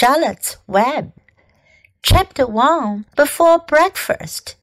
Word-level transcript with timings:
Charlotte's 0.00 0.56
Web. 0.66 1.12
Chapter 2.02 2.46
1 2.46 3.04
Before 3.16 3.58
Breakfast. 3.58 4.56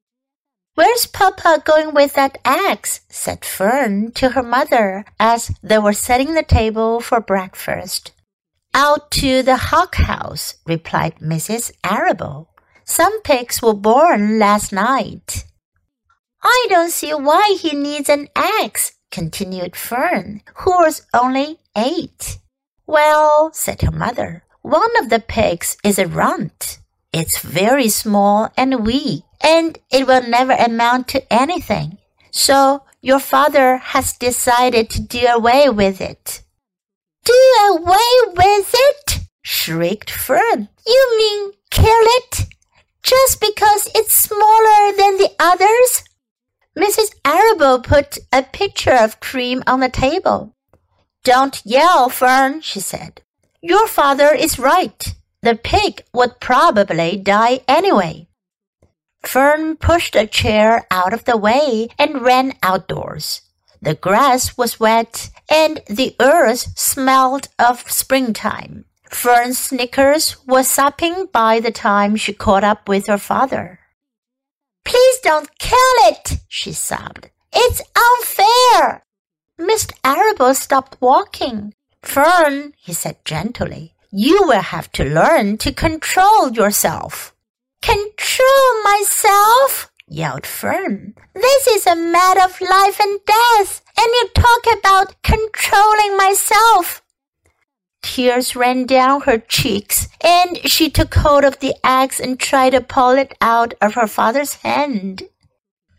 Where's 0.73 1.05
Papa 1.05 1.61
going 1.63 1.93
with 1.93 2.15
that 2.15 2.39
axe? 2.43 3.01
said 3.07 3.45
Fern 3.45 4.13
to 4.13 4.29
her 4.29 4.41
mother 4.41 5.05
as 5.19 5.51
they 5.61 5.77
were 5.77 5.93
setting 5.93 6.33
the 6.33 6.41
table 6.41 7.01
for 7.01 7.21
breakfast. 7.21 8.13
Out 8.73 9.11
to 9.11 9.43
the 9.43 9.57
hog 9.57 9.93
house, 9.93 10.55
replied 10.65 11.17
Mrs. 11.17 11.71
Arable. 11.83 12.49
Some 12.83 13.21
pigs 13.21 13.61
were 13.61 13.75
born 13.75 14.39
last 14.39 14.73
night. 14.73 15.45
I 16.41 16.65
don't 16.67 16.89
see 16.89 17.11
why 17.11 17.55
he 17.61 17.75
needs 17.75 18.09
an 18.09 18.29
axe, 18.35 18.93
continued 19.11 19.75
Fern, 19.75 20.41
who 20.65 20.71
was 20.71 21.05
only 21.13 21.59
eight. 21.77 22.39
Well, 22.87 23.51
said 23.53 23.83
her 23.83 23.91
mother, 23.91 24.43
one 24.67 24.97
of 24.99 25.09
the 25.09 25.19
pigs 25.19 25.77
is 25.81 25.97
a 25.97 26.07
runt. 26.07 26.79
It's 27.13 27.39
very 27.39 27.87
small 27.87 28.51
and 28.57 28.85
weak, 28.85 29.23
and 29.41 29.79
it 29.89 30.05
will 30.05 30.27
never 30.27 30.51
amount 30.51 31.07
to 31.09 31.33
anything. 31.33 31.97
So 32.31 32.83
your 33.01 33.19
father 33.19 33.77
has 33.77 34.17
decided 34.17 34.89
to 34.89 35.01
do 35.01 35.25
away 35.25 35.69
with 35.69 36.01
it. 36.01 36.43
Do 37.23 37.33
away 37.69 38.11
with 38.35 38.75
it? 38.75 39.19
shrieked 39.41 40.09
Fern. 40.09 40.67
You 40.85 41.17
mean 41.17 41.53
kill 41.71 42.05
it? 42.19 42.47
Just 43.03 43.39
because 43.39 43.89
it's 43.95 44.13
smaller 44.13 44.91
than 44.97 45.17
the 45.17 45.31
others? 45.39 46.03
Mrs. 46.77 47.15
Arable 47.23 47.79
put 47.79 48.17
a 48.33 48.43
pitcher 48.43 48.91
of 48.93 49.21
cream 49.21 49.63
on 49.65 49.79
the 49.79 49.89
table. 49.89 50.53
Don't 51.23 51.61
yell, 51.63 52.09
Fern, 52.09 52.59
she 52.59 52.81
said. 52.81 53.21
Your 53.67 53.85
father 53.85 54.33
is 54.33 54.57
right. 54.57 55.13
The 55.41 55.55
pig 55.55 56.01
would 56.13 56.39
probably 56.39 57.17
die 57.17 57.59
anyway. 57.67 58.29
Fern 59.23 59.75
pushed 59.75 60.15
a 60.15 60.25
chair 60.25 60.87
out 60.89 61.11
of 61.11 61.25
the 61.25 61.35
way 61.35 61.89
and 61.99 62.21
ran 62.21 62.53
outdoors. 62.63 63.41
The 63.81 63.93
grass 63.93 64.57
was 64.57 64.79
wet 64.79 65.31
and 65.51 65.81
the 65.87 66.15
earth 66.17 66.79
smelled 66.79 67.49
of 67.59 67.91
springtime. 67.91 68.85
Fern's 69.09 69.57
snickers 69.57 70.37
was 70.45 70.69
sopping 70.69 71.27
by 71.33 71.59
the 71.59 71.71
time 71.71 72.15
she 72.15 72.31
caught 72.31 72.63
up 72.63 72.87
with 72.87 73.07
her 73.07 73.17
father. 73.17 73.79
Please 74.85 75.19
don't 75.19 75.59
kill 75.59 75.97
it, 76.07 76.37
she 76.47 76.71
sobbed. 76.71 77.31
It's 77.51 77.81
unfair. 78.07 79.03
Mr. 79.59 79.91
Arable 80.05 80.53
stopped 80.53 80.95
walking. 81.01 81.73
Fern, 82.01 82.73
he 82.77 82.93
said 82.93 83.17
gently, 83.25 83.93
you 84.11 84.43
will 84.43 84.61
have 84.61 84.91
to 84.93 85.03
learn 85.03 85.57
to 85.59 85.73
control 85.73 86.51
yourself. 86.51 87.35
Control 87.81 88.83
myself? 88.83 89.91
yelled 90.07 90.45
Fern. 90.45 91.13
This 91.33 91.67
is 91.67 91.85
a 91.85 91.95
matter 91.95 92.41
of 92.41 92.61
life 92.61 92.99
and 92.99 93.19
death, 93.25 93.81
and 93.97 94.07
you 94.07 94.29
talk 94.33 94.79
about 94.79 95.21
controlling 95.21 96.17
myself. 96.17 97.01
Tears 98.01 98.55
ran 98.55 98.85
down 98.85 99.21
her 99.21 99.37
cheeks, 99.37 100.07
and 100.23 100.57
she 100.69 100.89
took 100.89 101.13
hold 101.13 101.43
of 101.43 101.59
the 101.59 101.75
axe 101.83 102.19
and 102.19 102.39
tried 102.39 102.71
to 102.71 102.81
pull 102.81 103.11
it 103.11 103.33
out 103.41 103.73
of 103.81 103.95
her 103.95 104.07
father's 104.07 104.55
hand. 104.55 105.23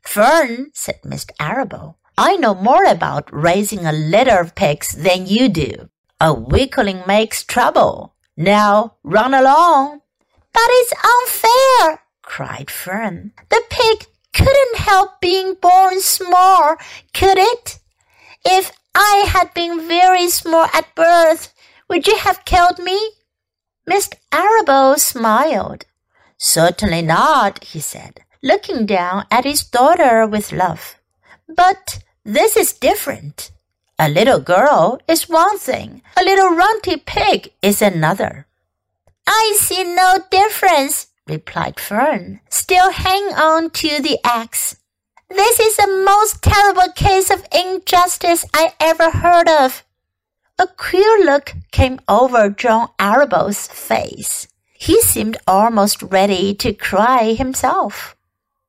Fern, 0.03 0.71
said 0.73 1.01
Mr. 1.05 1.31
Arable, 1.39 1.99
I 2.21 2.35
know 2.35 2.57
more 2.57 2.85
about 2.85 3.33
raising 3.33 3.87
a 3.87 3.93
litter 3.93 4.41
of 4.41 4.57
pigs 4.57 4.91
than 4.91 5.29
you 5.29 5.49
do. 5.49 5.89
A 6.21 6.35
weakling 6.35 7.05
makes 7.07 7.45
trouble. 7.45 8.17
Now 8.37 8.97
run 9.05 9.35
along. 9.35 10.01
But 10.53 10.67
it's 10.67 10.93
unfair, 11.15 12.03
cried 12.23 12.73
Fern. 12.73 13.35
The 13.51 13.63
pig 13.71 14.07
couldn't 14.35 14.79
help 14.79 15.21
being 15.21 15.55
born 15.63 16.01
small, 16.01 16.75
could 17.15 17.39
it? 17.39 17.79
If 18.45 18.73
I 18.97 19.25
had 19.29 19.55
been 19.55 19.87
very 19.87 20.29
small 20.29 20.67
at 20.75 20.93
birth, 20.97 21.55
would 21.89 22.09
you 22.09 22.17
have 22.17 22.45
killed 22.45 22.81
me? 22.81 23.13
Mr. 23.89 24.15
Arable 24.33 24.99
smiled. 24.99 25.85
Certainly 26.37 27.03
not, 27.03 27.63
he 27.63 27.79
said, 27.79 28.25
looking 28.43 28.87
down 28.87 29.25
at 29.31 29.45
his 29.45 29.63
daughter 29.63 30.27
with 30.27 30.51
love. 30.51 30.97
But 31.49 32.01
this 32.29 32.59
is 32.59 32.75
different. 32.75 33.51
A 33.99 34.09
little 34.09 34.39
girl 34.39 35.01
is 35.09 35.31
one 35.31 35.59
thing, 35.59 36.03
a 36.15 36.23
little 36.23 36.51
runty 36.51 36.99
pig 36.99 37.53
is 37.63 37.81
another. 37.81 38.47
I 39.27 39.57
see 39.59 39.83
no 39.83 40.19
difference, 40.31 41.07
replied 41.27 41.81
Fern, 41.81 42.41
still 42.51 42.91
hanging 42.91 43.35
on 43.35 43.71
to 43.71 44.03
the 44.03 44.19
axe. 44.25 44.77
This 45.31 45.59
is 45.59 45.77
the 45.77 46.05
most 46.05 46.43
terrible 46.43 46.93
case 46.95 47.31
of 47.31 47.47
injustice 47.51 48.45
I 48.53 48.75
ever 48.79 49.11
heard 49.11 49.49
of. 49.49 49.85
A 50.59 50.67
queer 50.67 51.25
look 51.25 51.55
came 51.73 51.99
over 52.09 52.51
John 52.51 52.89
Arable's 52.99 53.69
face. 53.69 54.49
He 54.75 55.01
seemed 55.01 55.39
almost 55.47 56.03
ready 56.03 56.55
to 56.57 56.75
cry 56.75 57.33
himself. 57.33 58.17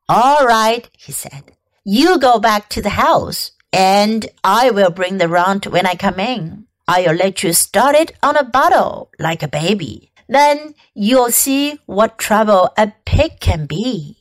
All 0.07 0.47
right, 0.47 0.89
he 0.97 1.11
said. 1.11 1.51
You 1.91 2.19
go 2.19 2.37
back 2.37 2.69
to 2.69 2.83
the 2.83 3.01
house, 3.01 3.49
and 3.73 4.27
I 4.43 4.69
will 4.69 4.91
bring 4.91 5.17
the 5.17 5.27
runt 5.27 5.65
when 5.65 5.87
I 5.87 5.95
come 5.95 6.19
in. 6.19 6.67
I'll 6.87 7.15
let 7.15 7.41
you 7.41 7.51
start 7.51 7.95
it 7.95 8.11
on 8.21 8.37
a 8.37 8.43
bottle 8.43 9.09
like 9.17 9.41
a 9.41 9.47
baby. 9.47 10.11
Then 10.27 10.75
you'll 10.93 11.31
see 11.31 11.79
what 11.87 12.19
trouble 12.19 12.69
a 12.77 12.93
pig 13.05 13.39
can 13.39 13.65
be. 13.65 14.18